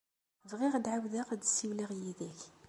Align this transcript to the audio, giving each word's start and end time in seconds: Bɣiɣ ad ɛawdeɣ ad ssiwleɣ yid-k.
Bɣiɣ 0.49 0.73
ad 0.75 0.85
ɛawdeɣ 0.93 1.27
ad 1.33 1.41
ssiwleɣ 1.45 1.89
yid-k. 2.01 2.39